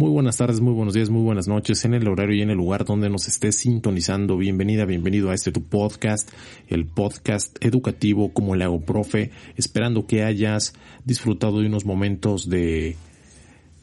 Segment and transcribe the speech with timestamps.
[0.00, 2.56] Muy buenas tardes, muy buenos días, muy buenas noches en el horario y en el
[2.56, 4.38] lugar donde nos estés sintonizando.
[4.38, 6.30] Bienvenida, bienvenido a este tu podcast,
[6.68, 10.72] el podcast educativo como le hago profe, esperando que hayas
[11.04, 12.96] disfrutado de unos momentos de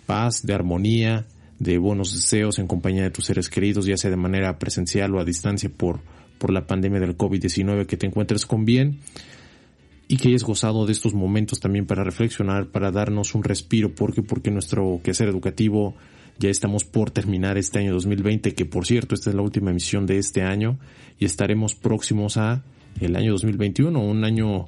[0.08, 1.28] paz, de armonía,
[1.60, 5.20] de buenos deseos en compañía de tus seres queridos, ya sea de manera presencial o
[5.20, 6.00] a distancia por,
[6.40, 9.02] por la pandemia del COVID-19, que te encuentres con bien
[10.08, 14.22] y que hayas gozado de estos momentos también para reflexionar, para darnos un respiro, porque
[14.22, 15.96] porque nuestro quehacer educativo
[16.40, 20.06] ya estamos por terminar este año 2020, que por cierto, esta es la última emisión
[20.06, 20.78] de este año
[21.20, 22.64] y estaremos próximos a
[23.02, 24.68] el año 2021, un año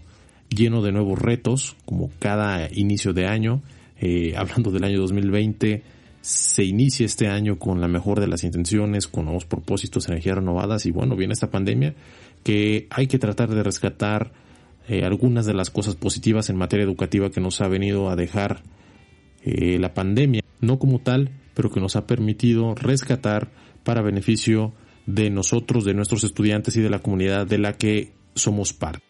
[0.50, 3.62] lleno de nuevos retos, como cada inicio de año.
[4.02, 5.84] Eh, hablando del año 2020,
[6.22, 10.86] se inicia este año con la mejor de las intenciones, con nuevos propósitos, energías renovadas
[10.86, 11.94] y bueno, viene esta pandemia
[12.44, 14.32] que hay que tratar de rescatar
[14.90, 18.64] eh, algunas de las cosas positivas en materia educativa que nos ha venido a dejar
[19.44, 23.52] eh, la pandemia, no como tal, pero que nos ha permitido rescatar
[23.84, 24.74] para beneficio
[25.06, 29.09] de nosotros, de nuestros estudiantes y de la comunidad de la que somos parte.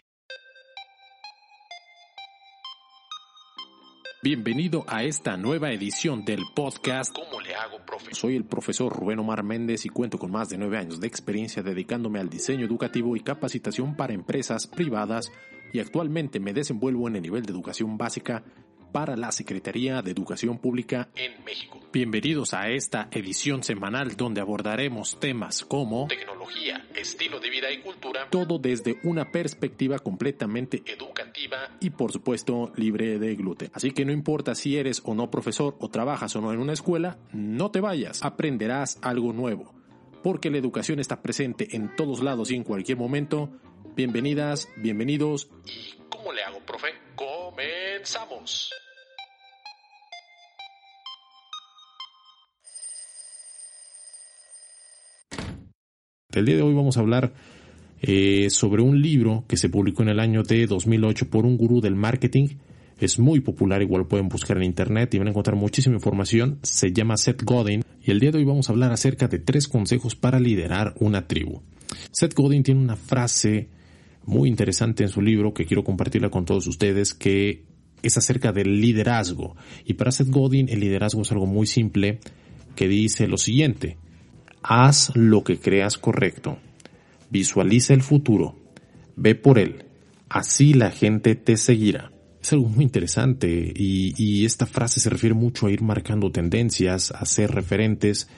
[4.22, 8.14] Bienvenido a esta nueva edición del podcast ¿Cómo le hago, profe?
[8.14, 11.62] Soy el profesor Rubén Omar Méndez y cuento con más de nueve años de experiencia
[11.62, 15.32] dedicándome al diseño educativo y capacitación para empresas privadas
[15.72, 18.44] y actualmente me desenvuelvo en el nivel de educación básica
[18.92, 21.80] para la Secretaría de Educación Pública en México.
[21.90, 28.28] Bienvenidos a esta edición semanal donde abordaremos temas como tecnología, estilo de vida y cultura,
[28.28, 31.29] todo desde una perspectiva completamente educativa
[31.80, 33.70] y por supuesto libre de gluten.
[33.72, 36.72] Así que no importa si eres o no profesor o trabajas o no en una
[36.72, 39.74] escuela, no te vayas, aprenderás algo nuevo.
[40.22, 43.50] Porque la educación está presente en todos lados y en cualquier momento.
[43.96, 46.88] Bienvenidas, bienvenidos y ¿cómo le hago, profe?
[47.16, 48.70] Comenzamos.
[56.32, 57.32] El día de hoy vamos a hablar
[58.02, 61.80] eh, sobre un libro que se publicó en el año de 2008 por un gurú
[61.80, 62.48] del marketing.
[62.98, 66.58] Es muy popular, igual pueden buscar en internet y van a encontrar muchísima información.
[66.62, 69.68] Se llama Seth Godin y el día de hoy vamos a hablar acerca de tres
[69.68, 71.62] consejos para liderar una tribu.
[72.10, 73.68] Seth Godin tiene una frase
[74.24, 77.64] muy interesante en su libro que quiero compartirla con todos ustedes que
[78.02, 79.56] es acerca del liderazgo.
[79.84, 82.18] Y para Seth Godin el liderazgo es algo muy simple
[82.76, 83.96] que dice lo siguiente.
[84.62, 86.58] Haz lo que creas correcto.
[87.30, 88.56] Visualiza el futuro.
[89.16, 89.84] Ve por él.
[90.28, 92.12] Así la gente te seguirá.
[92.42, 97.10] Es algo muy interesante y, y, esta frase se refiere mucho a ir marcando tendencias,
[97.10, 98.28] a ser referentes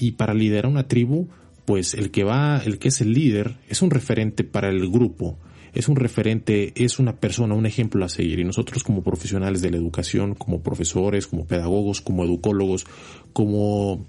[0.00, 1.28] y para liderar una tribu,
[1.64, 5.38] pues el que va, el que es el líder, es un referente para el grupo,
[5.72, 8.40] es un referente, es una persona, un ejemplo a seguir.
[8.40, 12.84] Y nosotros como profesionales de la educación, como profesores, como pedagogos, como educólogos,
[13.32, 14.04] como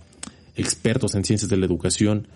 [0.56, 2.28] expertos en ciencias de la educación,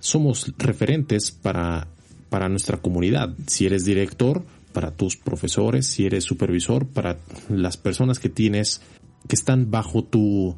[0.00, 1.88] somos referentes para,
[2.28, 3.34] para nuestra comunidad.
[3.46, 7.18] Si eres director, para tus profesores, si eres supervisor, para
[7.48, 8.80] las personas que tienes,
[9.28, 10.56] que están bajo tu,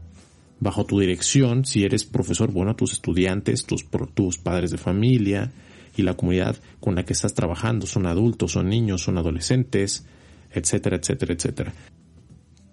[0.61, 5.53] bajo tu dirección, si eres profesor, bueno, tus estudiantes, tus, tus padres de familia
[5.97, 10.05] y la comunidad con la que estás trabajando, son adultos, son niños, son adolescentes,
[10.53, 11.75] etcétera, etcétera, etcétera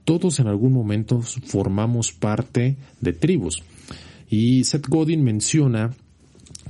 [0.06, 3.64] todos en algún momento formamos parte de tribus.
[4.30, 5.92] Y Seth Godin menciona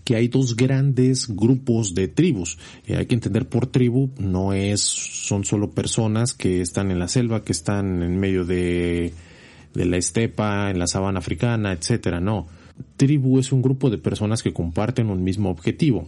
[0.05, 2.57] que hay dos grandes grupos de tribus.
[2.85, 7.09] Eh, hay que entender por tribu no es son solo personas que están en la
[7.09, 9.11] selva, que están en medio de,
[9.73, 12.21] de la estepa, en la sabana africana, etcétera.
[12.21, 12.47] No,
[12.95, 16.07] tribu es un grupo de personas que comparten un mismo objetivo.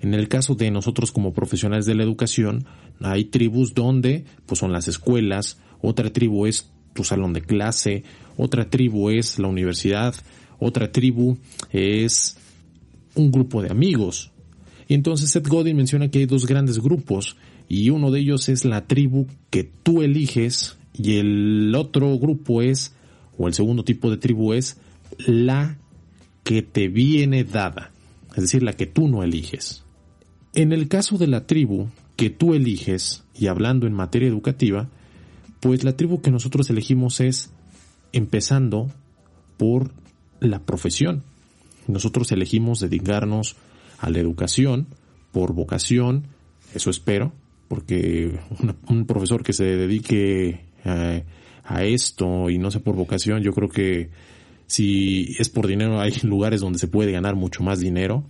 [0.00, 2.64] En el caso de nosotros como profesionales de la educación,
[3.00, 8.04] hay tribus donde pues son las escuelas, otra tribu es tu salón de clase,
[8.38, 10.14] otra tribu es la universidad,
[10.58, 11.36] otra tribu
[11.70, 12.38] es
[13.14, 14.30] un grupo de amigos.
[14.88, 17.36] Y entonces Seth Godin menciona que hay dos grandes grupos
[17.68, 22.94] y uno de ellos es la tribu que tú eliges y el otro grupo es,
[23.38, 24.78] o el segundo tipo de tribu es
[25.18, 25.78] la
[26.42, 27.92] que te viene dada,
[28.30, 29.84] es decir, la que tú no eliges.
[30.52, 34.88] En el caso de la tribu que tú eliges, y hablando en materia educativa,
[35.60, 37.52] pues la tribu que nosotros elegimos es
[38.12, 38.90] empezando
[39.56, 39.92] por
[40.40, 41.22] la profesión.
[41.86, 43.56] Nosotros elegimos dedicarnos
[43.98, 44.86] a la educación
[45.32, 46.26] por vocación,
[46.74, 47.32] eso espero,
[47.68, 48.38] porque
[48.88, 51.22] un profesor que se dedique a,
[51.64, 54.10] a, esto y no sea por vocación, yo creo que
[54.66, 58.24] si es por dinero hay lugares donde se puede ganar mucho más dinero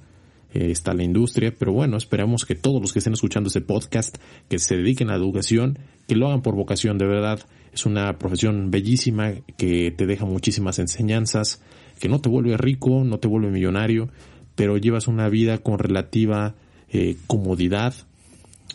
[0.52, 4.16] eh, está la industria, pero bueno, esperamos que todos los que estén escuchando este podcast,
[4.48, 7.40] que se dediquen a la educación, que lo hagan por vocación, de verdad.
[7.72, 11.62] Es una profesión bellísima que te deja muchísimas enseñanzas,
[12.00, 14.08] que no te vuelve rico, no te vuelve millonario,
[14.56, 16.54] pero llevas una vida con relativa
[16.88, 17.94] eh, comodidad.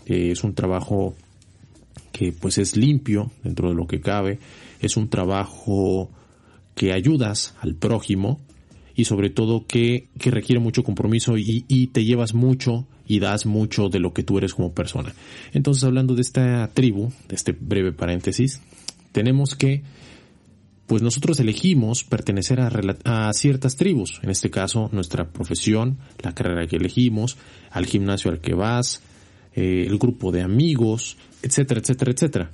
[0.06, 1.16] Eh, es un trabajo
[2.12, 4.40] que pues es limpio dentro de lo que cabe.
[4.80, 6.10] Es un trabajo
[6.76, 8.40] que ayudas al prójimo
[8.96, 13.46] y sobre todo que, que requiere mucho compromiso y, y, te llevas mucho y das
[13.46, 15.14] mucho de lo que tú eres como persona.
[15.52, 18.62] Entonces hablando de esta tribu, de este breve paréntesis,
[19.12, 19.84] tenemos que
[20.88, 26.76] pues nosotros elegimos pertenecer a, ciertas tribus, en este caso nuestra profesión, la carrera que
[26.76, 27.38] elegimos,
[27.72, 29.02] al gimnasio al que vas,
[29.56, 32.52] eh, el grupo de amigos, etcétera, etcétera, etcétera.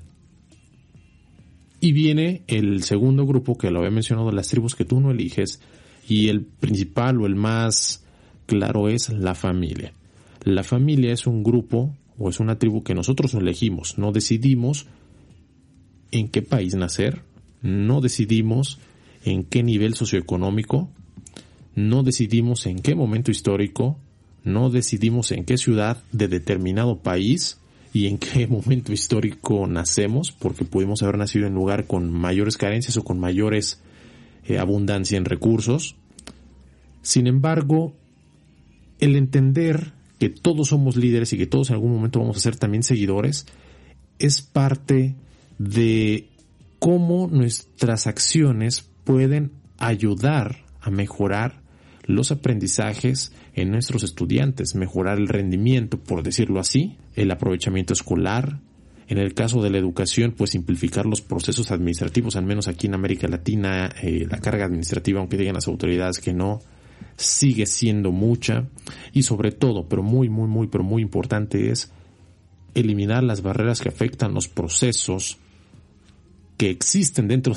[1.82, 5.60] Y viene el segundo grupo que lo había mencionado, las tribus que tú no eliges,
[6.08, 8.04] y el principal o el más
[8.46, 9.94] claro es la familia.
[10.44, 14.88] La familia es un grupo o es una tribu que nosotros elegimos, no decidimos
[16.12, 17.24] en qué país nacer,
[17.62, 18.80] no decidimos
[19.24, 20.90] en qué nivel socioeconómico,
[21.76, 23.98] no decidimos en qué momento histórico,
[24.44, 27.60] no decidimos en qué ciudad de determinado país
[27.94, 32.58] y en qué momento histórico nacemos, porque pudimos haber nacido en un lugar con mayores
[32.58, 33.82] carencias o con mayores
[34.46, 35.96] eh, abundancia en recursos.
[37.02, 37.94] Sin embargo,
[39.00, 42.56] el entender que todos somos líderes y que todos en algún momento vamos a ser
[42.56, 43.48] también seguidores
[44.20, 45.16] es parte
[45.58, 46.28] de
[46.82, 51.62] cómo nuestras acciones pueden ayudar a mejorar
[52.06, 58.62] los aprendizajes en nuestros estudiantes, mejorar el rendimiento, por decirlo así, el aprovechamiento escolar,
[59.08, 62.96] en el caso de la educación, pues simplificar los procesos administrativos, al menos aquí en
[62.96, 66.62] América Latina, eh, la carga administrativa, aunque digan las autoridades que no,
[67.16, 68.66] sigue siendo mucha.
[69.14, 71.92] Y sobre todo, pero muy, muy, muy, pero muy importante es
[72.74, 75.38] eliminar las barreras que afectan los procesos
[76.62, 77.56] que existen dentro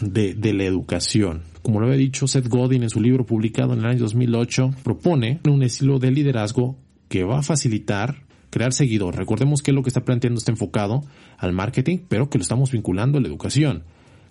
[0.00, 1.42] de, la educación.
[1.62, 5.38] Como lo había dicho Seth Godin en su libro publicado en el año 2008, propone
[5.48, 6.76] un estilo de liderazgo
[7.08, 9.14] que va a facilitar crear seguidor.
[9.14, 11.04] Recordemos que lo que está planteando está enfocado
[11.38, 13.84] al marketing, pero que lo estamos vinculando a la educación.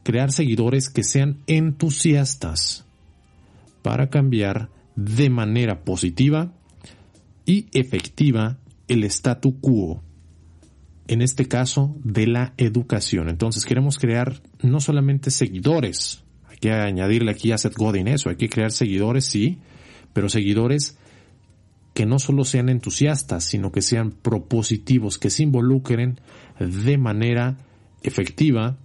[0.04, 2.86] Crear seguidores que sean entusiastas
[3.81, 4.68] para cambiar
[4.98, 6.52] de manera positiva
[7.46, 8.58] y efectiva
[8.90, 10.04] el statu quo
[11.07, 13.30] en este caso, de la educación.
[13.30, 18.36] Entonces queremos crear no solamente seguidores, hay que añadirle aquí a Seth Godin eso, hay
[18.36, 19.59] que crear seguidores, sí,
[20.13, 20.98] pero seguidores
[21.94, 26.19] que no solo sean entusiastas, sino que sean propositivos, que se involucren
[26.59, 27.57] de manera
[28.03, 28.77] efectiva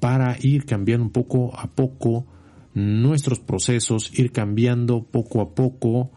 [0.00, 2.26] para ir cambiando un poco a poco
[2.74, 6.10] nuestros procesos, ir cambiando poco a poco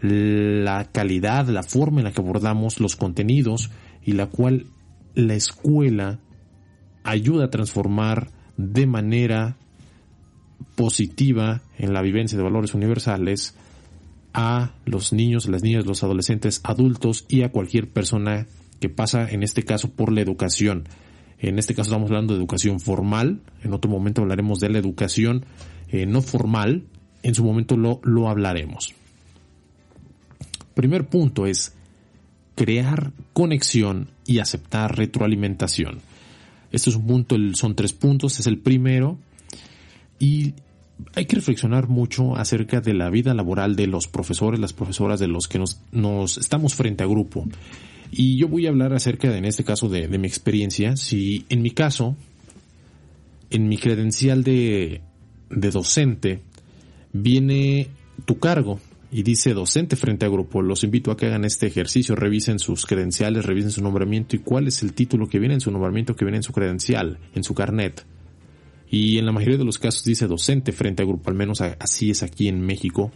[0.00, 3.70] la calidad, la forma en la que abordamos los contenidos
[4.04, 4.66] y la cual
[5.16, 6.20] la escuela
[7.02, 9.56] ayuda a transformar de manera
[10.76, 13.56] positiva en la vivencia de valores universales
[14.34, 18.46] a los niños, las niñas, los adolescentes, adultos y a cualquier persona
[18.78, 20.84] que pasa en este caso por la educación.
[21.38, 25.46] En este caso estamos hablando de educación formal, en otro momento hablaremos de la educación
[25.88, 26.84] eh, no formal,
[27.22, 28.94] en su momento lo, lo hablaremos.
[30.74, 31.74] Primer punto es
[32.54, 36.00] crear conexión y aceptar retroalimentación.
[36.72, 39.18] Este es un punto, son tres puntos, es el primero.
[40.18, 40.54] Y
[41.14, 45.28] hay que reflexionar mucho acerca de la vida laboral de los profesores, las profesoras de
[45.28, 47.46] los que nos, estamos frente a grupo.
[48.10, 50.96] Y yo voy a hablar acerca, de, en este caso, de, mi experiencia.
[50.96, 52.16] Si en mi caso,
[53.50, 55.02] en mi credencial de,
[55.50, 56.40] de docente,
[57.12, 57.88] viene
[58.24, 60.62] tu cargo, y dice docente frente a grupo.
[60.62, 64.66] Los invito a que hagan este ejercicio, revisen sus credenciales, revisen su nombramiento y cuál
[64.66, 67.54] es el título que viene en su nombramiento, que viene en su credencial, en su
[67.54, 68.04] carnet.
[68.88, 72.10] Y en la mayoría de los casos dice docente frente a grupo, al menos así
[72.10, 73.12] es aquí en México.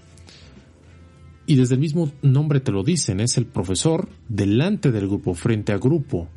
[1.46, 5.72] Y desde el mismo nombre te lo dicen, es el profesor delante del grupo, frente
[5.72, 6.28] a grupo.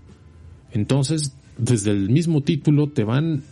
[0.71, 3.43] Entonces, desde el mismo título te van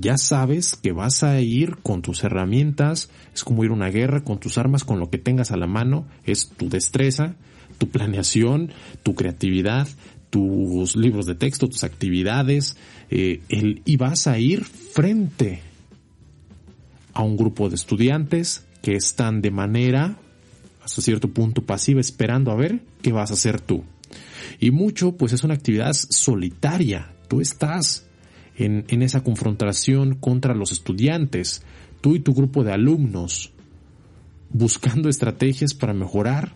[0.00, 4.22] ya sabes que vas a ir con tus herramientas, es como ir a una guerra
[4.22, 7.34] con tus armas, con lo que tengas a la mano, es tu destreza,
[7.78, 8.70] tu planeación,
[9.02, 9.88] tu creatividad,
[10.30, 12.76] tus libros de texto, tus actividades,
[13.10, 15.62] eh, y vas a ir frente
[17.14, 20.16] a un grupo de estudiantes que están de manera,
[20.82, 23.84] hasta cierto punto, pasiva, esperando a ver qué vas a hacer tú.
[24.60, 27.12] Y mucho, pues es una actividad solitaria.
[27.28, 28.07] Tú estás
[28.58, 31.62] en, esa confrontación contra los estudiantes,
[32.00, 33.52] tú y tu grupo de alumnos,
[34.50, 36.52] buscando estrategias para mejorar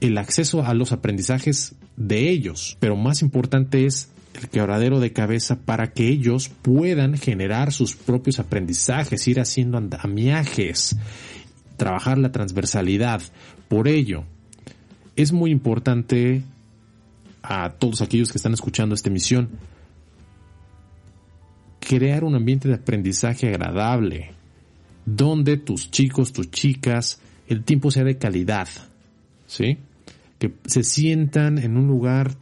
[0.00, 5.58] el acceso a los aprendizajes de ellos, pero más importante es el quebradero de cabeza
[5.58, 10.96] para que ellos puedan generar sus propios aprendizajes, ir haciendo andamiajes,
[11.76, 13.22] trabajar la transversalidad.
[13.68, 14.24] Por ello,
[15.16, 16.42] es muy importante
[17.42, 19.48] a todos aquellos que están escuchando esta emisión
[21.88, 24.32] crear un ambiente de aprendizaje agradable,
[25.06, 27.18] donde tus chicos, tus chicas,
[27.48, 28.68] el tiempo sea de calidad,
[29.46, 29.78] ¿sí?
[30.38, 32.36] Que se sientan en un lugar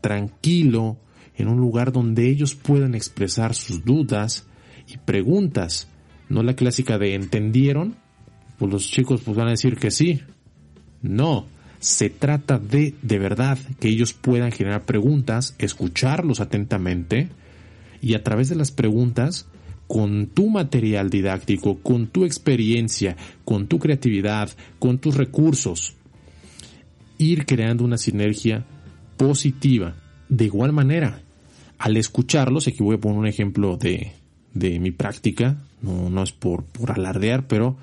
[0.00, 0.96] tranquilo,
[1.36, 4.46] en un lugar donde ellos puedan expresar sus dudas
[4.88, 5.86] y preguntas,
[6.30, 7.96] no la clásica de ¿entendieron?
[8.58, 10.22] Pues los chicos pues van a decir que sí.
[11.02, 11.44] No,
[11.80, 17.28] se trata de de verdad que ellos puedan generar preguntas, escucharlos atentamente,
[18.04, 19.48] y a través de las preguntas,
[19.86, 25.94] con tu material didáctico, con tu experiencia, con tu creatividad, con tus recursos,
[27.16, 28.66] ir creando una sinergia
[29.16, 29.96] positiva.
[30.28, 31.22] De igual manera,
[31.78, 34.12] al escucharlos, aquí voy a poner un ejemplo de,
[34.52, 37.78] de mi práctica, no, no es por, por alardear, pero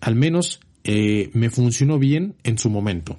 [0.00, 3.18] al menos eh, me funcionó bien en su momento.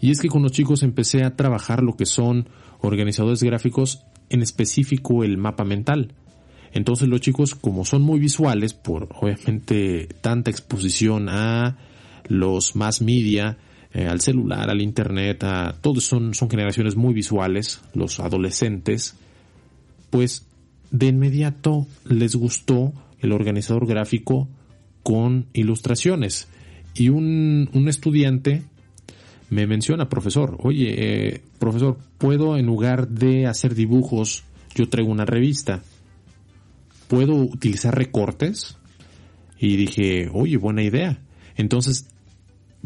[0.00, 2.48] Y es que con los chicos empecé a trabajar lo que son
[2.82, 6.14] organizadores gráficos en específico el mapa mental.
[6.72, 11.78] Entonces los chicos, como son muy visuales, por obviamente tanta exposición a
[12.28, 13.58] los más media,
[13.94, 19.16] eh, al celular, al internet, a todos son, son generaciones muy visuales, los adolescentes,
[20.10, 20.46] pues
[20.90, 24.48] de inmediato les gustó el organizador gráfico
[25.02, 26.48] con ilustraciones.
[26.94, 28.64] Y un, un estudiante
[29.50, 35.24] me menciona, profesor, oye, eh, profesor, ¿puedo en lugar de hacer dibujos, yo traigo una
[35.24, 35.82] revista?
[37.08, 38.76] ¿Puedo utilizar recortes?
[39.58, 41.18] Y dije, oye, buena idea.
[41.56, 42.06] Entonces,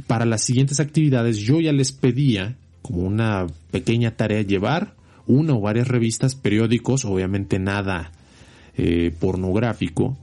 [0.07, 4.95] para las siguientes actividades yo ya les pedía como una pequeña tarea llevar
[5.27, 8.11] una o varias revistas, periódicos, obviamente nada
[8.77, 10.17] eh, pornográfico,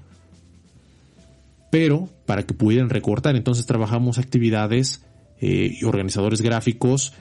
[1.72, 3.36] pero para que pudieran recortar.
[3.36, 5.06] Entonces trabajamos actividades
[5.39, 7.13] eh, y organizadores gráficos,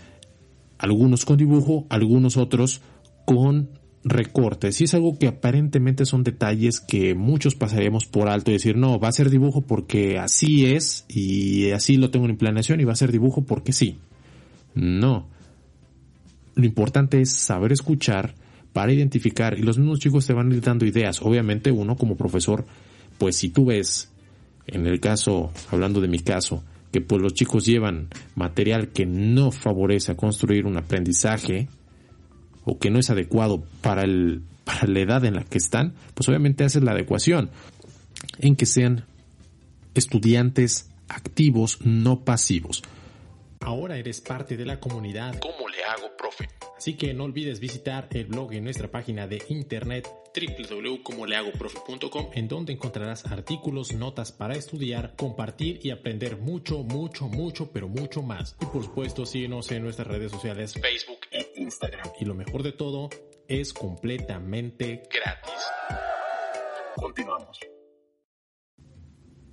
[0.78, 2.82] algunos con dibujo, algunos otros
[3.24, 3.70] con
[4.06, 4.80] recortes.
[4.80, 8.98] Y es algo que aparentemente son detalles que muchos pasaríamos por alto y decir, no,
[8.98, 12.92] va a ser dibujo porque así es y así lo tengo en planeación y va
[12.92, 13.98] a ser dibujo porque sí.
[14.74, 15.28] No.
[16.54, 18.34] Lo importante es saber escuchar
[18.72, 21.20] para identificar y los mismos chicos te van dando ideas.
[21.20, 22.64] Obviamente uno como profesor,
[23.18, 24.12] pues si tú ves,
[24.66, 26.62] en el caso, hablando de mi caso,
[26.96, 31.68] que pues los chicos llevan material que no favorece a construir un aprendizaje
[32.64, 36.26] o que no es adecuado para, el, para la edad en la que están, pues
[36.30, 37.50] obviamente haces la adecuación
[38.38, 39.04] en que sean
[39.92, 42.82] estudiantes activos, no pasivos.
[43.60, 45.38] Ahora eres parte de la comunidad.
[45.38, 46.15] ¿Cómo le hago?
[46.76, 52.74] Así que no olvides visitar el blog en nuestra página de internet www.comolehagoprofe.com en donde
[52.74, 58.56] encontrarás artículos, notas para estudiar, compartir y aprender mucho, mucho, mucho, pero mucho más.
[58.60, 62.10] Y por supuesto, síguenos en nuestras redes sociales Facebook e Instagram.
[62.20, 63.08] Y lo mejor de todo,
[63.48, 65.64] es completamente gratis.
[66.96, 67.60] Continuamos.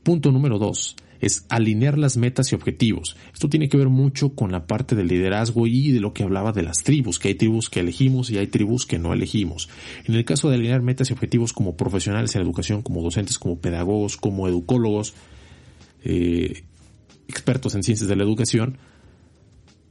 [0.04, 3.16] Punto número 2 es alinear las metas y objetivos.
[3.34, 6.52] Esto tiene que ver mucho con la parte del liderazgo y de lo que hablaba
[6.52, 9.70] de las tribus, que hay tribus que elegimos y hay tribus que no elegimos.
[10.06, 13.60] En el caso de alinear metas y objetivos como profesionales en educación, como docentes, como
[13.60, 15.14] pedagogos, como educólogos,
[16.04, 16.64] eh,
[17.28, 18.78] expertos en ciencias de la educación,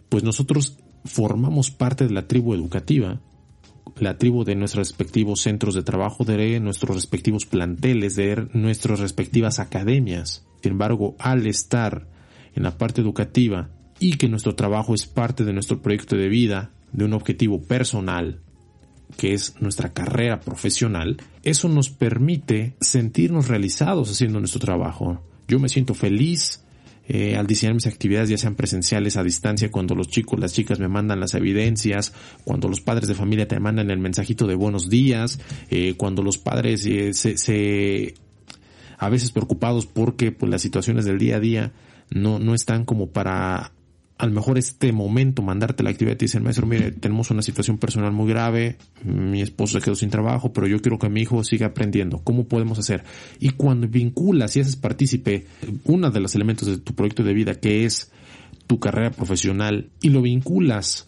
[0.09, 3.21] pues nosotros formamos parte de la tribu educativa
[3.99, 9.59] la tribu de nuestros respectivos centros de trabajo, de nuestros respectivos planteles, de nuestras respectivas
[9.59, 10.45] academias.
[10.63, 12.07] Sin embargo, al estar
[12.55, 16.71] en la parte educativa y que nuestro trabajo es parte de nuestro proyecto de vida,
[16.93, 18.41] de un objetivo personal,
[19.17, 25.23] que es nuestra carrera profesional, eso nos permite sentirnos realizados haciendo nuestro trabajo.
[25.49, 26.63] Yo me siento feliz
[27.09, 30.79] eh, al diseñar mis actividades, ya sean presenciales, a distancia, cuando los chicos, las chicas
[30.79, 32.13] me mandan las evidencias,
[32.45, 35.41] cuando los padres de familia te mandan el mensajito de buenos días,
[35.71, 38.15] eh, cuando los padres eh, se, se,
[39.03, 41.73] a veces preocupados porque pues, las situaciones del día a día
[42.11, 43.73] no, no están como para
[44.17, 47.43] a lo mejor este momento mandarte la actividad y te dicen, maestro, mire, tenemos una
[47.43, 51.23] situación personal muy grave, mi esposo se quedó sin trabajo, pero yo quiero que mi
[51.23, 52.21] hijo siga aprendiendo.
[52.23, 53.03] ¿Cómo podemos hacer?
[53.41, 55.47] Y cuando vinculas y haces partícipe
[55.83, 58.13] uno de los elementos de tu proyecto de vida, que es
[58.69, 61.07] tu carrera profesional, y lo vinculas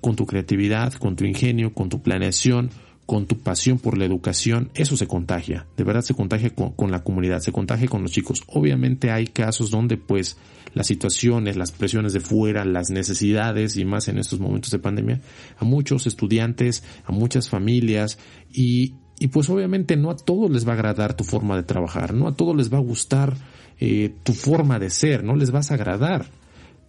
[0.00, 2.70] con tu creatividad, con tu ingenio, con tu planeación,
[3.06, 7.04] con tu pasión por la educación, eso se contagia, de verdad se contagia con, la
[7.04, 8.42] comunidad, se contagia con los chicos.
[8.46, 10.38] Obviamente hay casos donde pues
[10.72, 15.20] las situaciones, las presiones de fuera, las necesidades y más en estos momentos de pandemia,
[15.58, 18.18] a muchos estudiantes, a muchas familias
[18.52, 22.14] y, y pues obviamente no a todos les va a agradar tu forma de trabajar,
[22.14, 23.36] no a todos les va a gustar
[23.80, 26.26] eh, tu forma de ser, no les vas a agradar.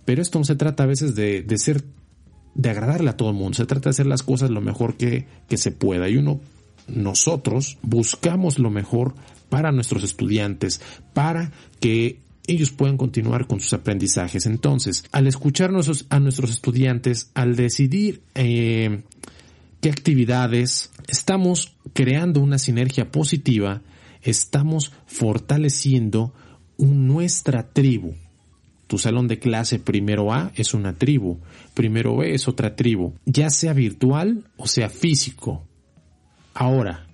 [0.06, 1.84] Pero esto no se trata a veces de, de ser
[2.56, 5.28] de agradarle a todo el mundo, se trata de hacer las cosas lo mejor que,
[5.48, 6.10] que se pueda.
[6.10, 6.40] Y uno,
[6.88, 9.14] nosotros, buscamos lo mejor
[9.50, 10.82] para nuestros estudiantes,
[11.14, 14.46] para que ellos puedan continuar con sus aprendizajes.
[14.46, 15.72] Entonces, al escuchar
[16.10, 19.04] a nuestros estudiantes, al decidir eh,
[19.82, 23.82] qué actividades, estamos creando una sinergia positiva,
[24.22, 26.34] estamos fortaleciendo
[26.78, 28.14] nuestra tribu.
[28.88, 31.40] Tu salón de clase primero A es una tribu,
[31.74, 35.68] primero B es otra tribu, ya sea virtual o sea físico.
[36.54, 37.08] Ahora,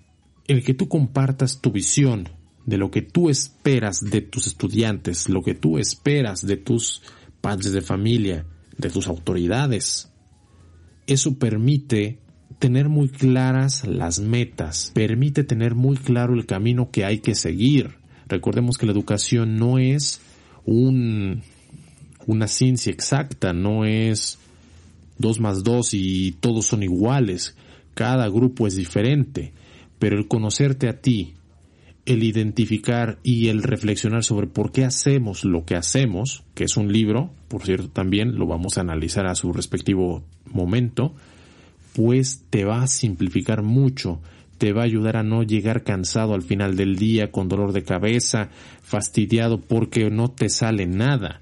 [0.48, 2.30] el que tú compartas tu visión
[2.66, 7.02] de lo que tú esperas de tus estudiantes, lo que tú esperas de tus
[7.40, 8.46] padres de familia,
[8.78, 10.12] de tus autoridades,
[11.08, 12.20] eso permite
[12.60, 17.96] tener muy claras las metas, permite tener muy claro el camino que hay que seguir.
[18.28, 20.22] Recordemos que la educación no es
[20.66, 21.42] un
[22.28, 24.40] una ciencia exacta, no es
[25.18, 27.56] dos más dos y todos son iguales,
[27.94, 29.54] cada grupo es diferente,
[30.00, 31.34] pero el conocerte a ti,
[32.06, 36.92] el identificar y el reflexionar sobre por qué hacemos lo que hacemos, que es un
[36.92, 41.14] libro, por cierto también lo vamos a analizar a su respectivo momento,
[41.94, 44.20] pues te va a simplificar mucho,
[44.58, 47.84] te va a ayudar a no llegar cansado al final del día con dolor de
[47.84, 48.50] cabeza,
[48.82, 51.42] fastidiado porque no te sale nada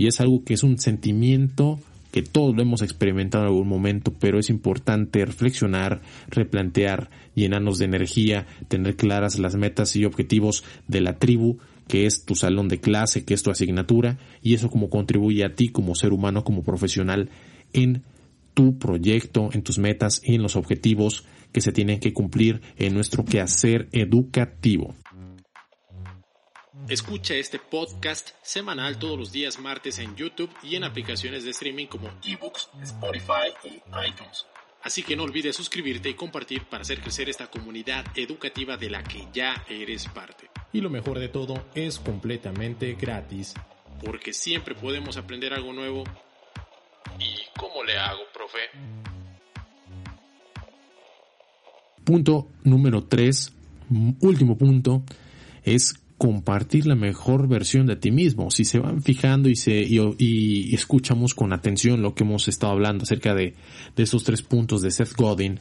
[0.00, 1.78] y es algo que es un sentimiento
[2.10, 7.84] que todos lo hemos experimentado en algún momento, pero es importante reflexionar, replantear, llenarnos de
[7.84, 12.80] energía, tener claras las metas y objetivos de la tribu, que es tu salón de
[12.80, 16.62] clase, que es tu asignatura, y eso como contribuye a ti como ser humano, como
[16.62, 17.28] profesional,
[17.74, 18.02] en
[18.54, 22.94] tu proyecto, en tus metas y en los objetivos que se tienen que cumplir en
[22.94, 24.94] nuestro quehacer educativo.
[26.88, 31.86] Escucha este podcast semanal todos los días martes en YouTube y en aplicaciones de streaming
[31.86, 33.68] como eBooks, Spotify y
[34.08, 34.46] iTunes.
[34.82, 39.04] Así que no olvides suscribirte y compartir para hacer crecer esta comunidad educativa de la
[39.04, 40.50] que ya eres parte.
[40.72, 43.54] Y lo mejor de todo es completamente gratis.
[44.04, 46.04] Porque siempre podemos aprender algo nuevo.
[47.18, 48.58] ¿Y cómo le hago, profe?
[52.04, 53.52] Punto número 3,
[54.20, 55.02] último punto,
[55.62, 58.50] es compartir la mejor versión de ti mismo.
[58.50, 63.04] Si se van fijando y se y, escuchamos con atención lo que hemos estado hablando
[63.04, 63.54] acerca de,
[63.96, 65.60] de esos tres puntos de Seth Godin,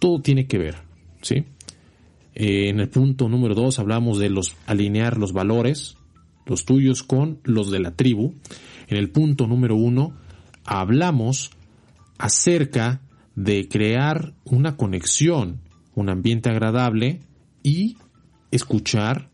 [0.00, 0.78] todo tiene que ver,
[1.22, 1.44] ¿sí?
[2.34, 5.96] Eh, en el punto número dos hablamos de los alinear los valores,
[6.44, 8.34] los tuyos con los de la tribu.
[8.88, 10.12] En el punto número uno
[10.64, 11.52] hablamos
[12.18, 13.00] acerca
[13.36, 15.60] de crear una conexión,
[15.94, 17.20] un ambiente agradable
[17.62, 17.96] y
[18.50, 19.30] escuchar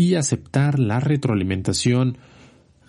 [0.00, 2.16] y aceptar la retroalimentación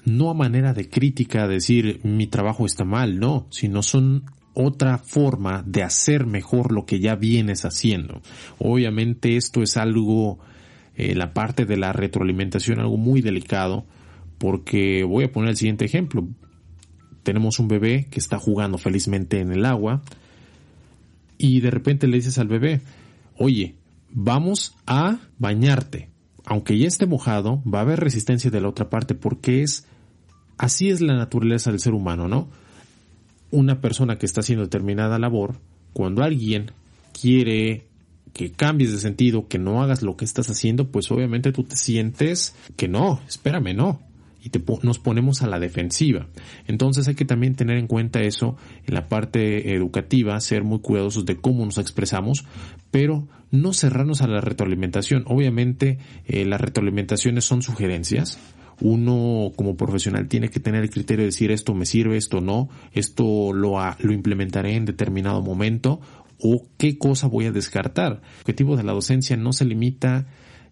[0.05, 5.61] no a manera de crítica, decir mi trabajo está mal, no, sino son otra forma
[5.67, 8.21] de hacer mejor lo que ya vienes haciendo.
[8.59, 10.39] Obviamente esto es algo,
[10.95, 13.85] eh, la parte de la retroalimentación, algo muy delicado,
[14.37, 16.29] porque voy a poner el siguiente ejemplo.
[17.23, 20.01] Tenemos un bebé que está jugando felizmente en el agua
[21.37, 22.79] y de repente le dices al bebé,
[23.35, 23.75] oye,
[24.13, 26.10] vamos a bañarte
[26.45, 29.85] aunque ya esté mojado, va a haber resistencia de la otra parte porque es
[30.57, 32.49] así es la naturaleza del ser humano, ¿no?
[33.51, 35.55] Una persona que está haciendo determinada labor,
[35.93, 36.71] cuando alguien
[37.19, 37.87] quiere
[38.33, 41.75] que cambies de sentido, que no hagas lo que estás haciendo, pues obviamente tú te
[41.75, 44.10] sientes que no, espérame, no
[44.43, 46.27] y te, nos ponemos a la defensiva.
[46.67, 51.25] Entonces hay que también tener en cuenta eso en la parte educativa, ser muy cuidadosos
[51.25, 52.45] de cómo nos expresamos,
[52.89, 55.23] pero no cerrarnos a la retroalimentación.
[55.27, 58.39] Obviamente eh, las retroalimentaciones son sugerencias.
[58.79, 62.69] Uno como profesional tiene que tener el criterio de decir esto me sirve, esto no,
[62.93, 66.01] esto lo, lo implementaré en determinado momento
[66.39, 68.13] o qué cosa voy a descartar.
[68.13, 70.25] El objetivo de la docencia no se limita,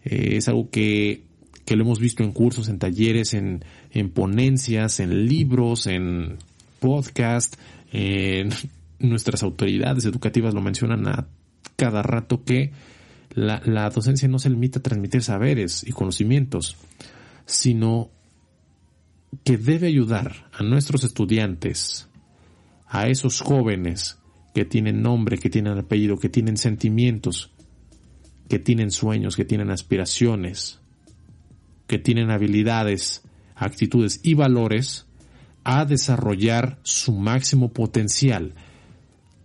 [0.03, 1.28] eh, es algo que
[1.69, 6.37] que lo hemos visto en cursos, en talleres, en, en ponencias, en libros, en
[6.79, 7.57] podcast,
[7.91, 8.49] en
[8.99, 11.27] nuestras autoridades educativas lo mencionan a
[11.75, 12.71] cada rato que
[13.35, 16.75] la, la docencia no se limita a transmitir saberes y conocimientos,
[17.45, 18.09] sino
[19.43, 22.09] que debe ayudar a nuestros estudiantes,
[22.87, 24.17] a esos jóvenes
[24.55, 27.51] que tienen nombre, que tienen apellido, que tienen sentimientos,
[28.47, 30.78] que tienen sueños, que tienen aspiraciones,
[31.89, 33.23] que tienen habilidades,
[33.55, 35.07] actitudes y valores,
[35.65, 38.53] a desarrollar su máximo potencial,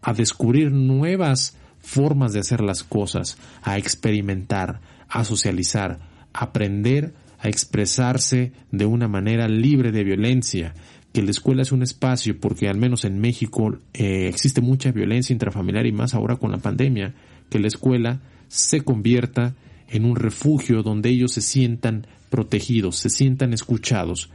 [0.00, 5.98] a descubrir nuevas formas de hacer las cosas, a experimentar, a socializar,
[6.32, 10.74] a aprender a expresarse de una manera libre de violencia,
[11.12, 15.34] que la escuela es un espacio, porque al menos en México eh, existe mucha violencia
[15.34, 17.14] intrafamiliar y más ahora con la pandemia,
[17.50, 19.54] que la escuela se convierta
[19.88, 24.28] en un refugio donde ellos se sientan protegidos, se sientan escuchados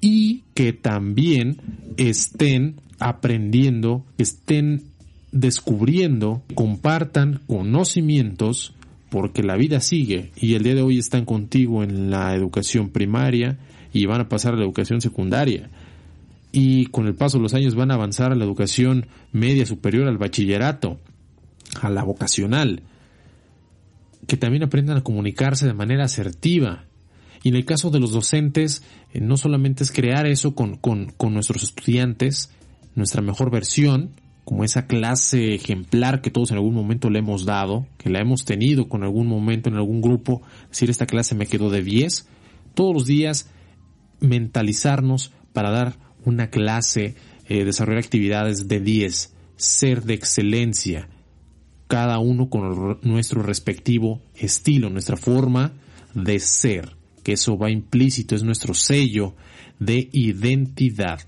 [0.00, 1.58] y que también
[1.96, 4.82] estén aprendiendo, estén
[5.30, 8.74] descubriendo, compartan conocimientos
[9.10, 13.60] porque la vida sigue y el día de hoy están contigo en la educación primaria
[13.92, 15.70] y van a pasar a la educación secundaria
[16.50, 20.08] y con el paso de los años van a avanzar a la educación media superior,
[20.08, 20.98] al bachillerato,
[21.80, 22.82] a la vocacional,
[24.26, 26.85] que también aprendan a comunicarse de manera asertiva.
[27.42, 31.12] Y en el caso de los docentes, eh, no solamente es crear eso con, con,
[31.16, 32.50] con nuestros estudiantes,
[32.94, 34.12] nuestra mejor versión,
[34.46, 38.44] como esa clase ejemplar que todos en algún momento le hemos dado, que la hemos
[38.44, 42.28] tenido con algún momento en algún grupo, decir esta clase me quedó de 10,
[42.74, 43.50] todos los días
[44.20, 47.16] mentalizarnos para dar una clase,
[47.48, 51.08] eh, desarrollar actividades de 10, ser de excelencia,
[51.88, 55.72] cada uno con nuestro respectivo estilo, nuestra forma
[56.14, 56.95] de ser,
[57.26, 59.34] que eso va implícito, es nuestro sello
[59.80, 61.18] de identidad.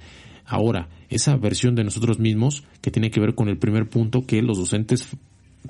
[0.45, 4.41] Ahora, esa versión de nosotros mismos que tiene que ver con el primer punto que
[4.41, 5.09] los docentes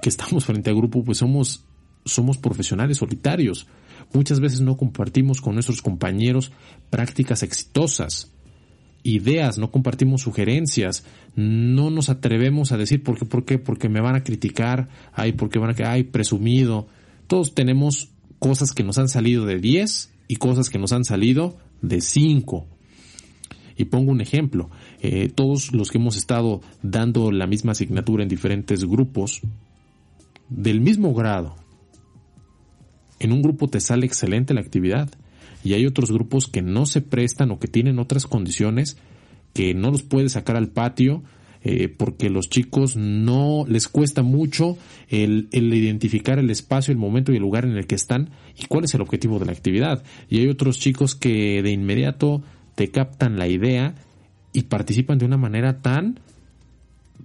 [0.03, 1.64] que estamos frente al grupo pues somos
[2.05, 3.69] somos profesionales solitarios.
[4.12, 6.53] Muchas veces no compartimos con nuestros compañeros
[6.91, 8.31] prácticas exitosas,
[9.05, 14.03] ideas, no compartimos sugerencias, no nos atrevemos a decir por qué, por qué, porque me
[14.03, 16.87] van a criticar, ay, porque van a ay, presumido.
[17.29, 21.57] Todos tenemos cosas que nos han salido de 10 y cosas que nos han salido
[21.83, 22.67] de 5
[23.79, 28.29] y pongo un ejemplo, eh, todos los que hemos estado dando la misma asignatura en
[28.29, 29.41] diferentes grupos,
[30.49, 31.55] del mismo grado,
[33.21, 35.09] en un grupo te sale excelente la actividad
[35.64, 38.97] y hay otros grupos que no se prestan o que tienen otras condiciones
[39.55, 41.23] que no los puedes sacar al patio
[41.70, 44.78] eh, porque los chicos no les cuesta mucho
[45.11, 48.64] el, el, identificar el espacio, el momento y el lugar en el que están y
[48.64, 50.02] cuál es el objetivo de la actividad.
[50.31, 52.42] Y hay otros chicos que de inmediato
[52.74, 53.96] te captan la idea
[54.54, 56.20] y participan de una manera tan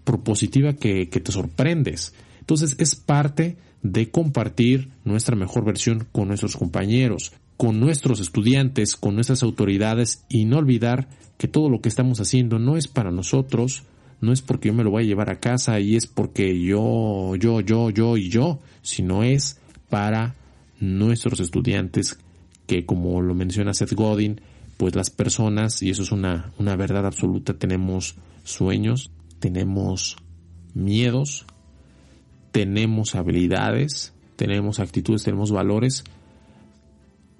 [0.03, 2.13] propositiva que, te sorprendes.
[2.41, 9.15] Entonces es parte de compartir nuestra mejor versión con nuestros compañeros, con nuestros estudiantes, con
[9.15, 13.84] nuestras autoridades y no olvidar que todo lo que estamos haciendo no es para nosotros,
[14.21, 17.36] no es porque yo me lo voy a llevar a casa y es porque yo,
[17.36, 20.36] yo, yo, yo y yo, sino es para
[20.80, 22.17] nuestros estudiantes
[22.67, 24.41] que como lo menciona Seth Godin,
[24.78, 30.17] pues las personas, y eso es una, una verdad absoluta, tenemos sueños, tenemos
[30.73, 31.45] miedos,
[32.52, 36.04] tenemos habilidades, tenemos actitudes, tenemos valores,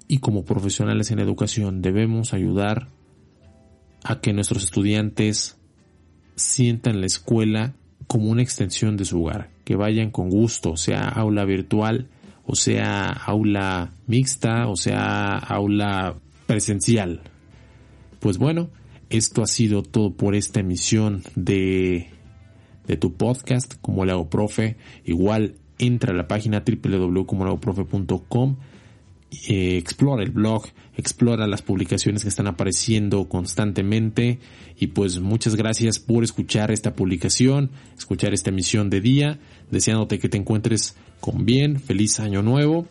[0.06, 2.88] y como profesionales en educación debemos ayudar
[4.02, 5.56] a que nuestros estudiantes
[6.36, 7.74] sientan la escuela
[8.06, 12.08] como una extensión de su hogar, que vayan con gusto, sea aula virtual,
[12.46, 16.16] o sea aula mixta, o sea aula
[16.46, 17.22] presencial.
[18.20, 18.70] Pues bueno,
[19.10, 22.08] esto ha sido todo por esta emisión de,
[22.86, 24.76] de tu podcast, como le hago profe.
[25.04, 28.56] Igual entra a la página www.comolehagoprofe.com,
[29.48, 30.64] eh, explora el blog,
[30.96, 34.38] explora las publicaciones que están apareciendo constantemente.
[34.78, 39.38] Y pues muchas gracias por escuchar esta publicación, escuchar esta emisión de día,
[39.70, 42.86] deseándote que te encuentres con bien, feliz año nuevo,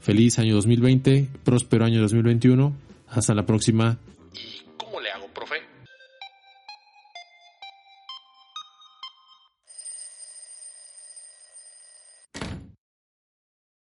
[0.00, 2.72] feliz año 2020, próspero año 2021
[3.08, 3.98] hasta la próxima.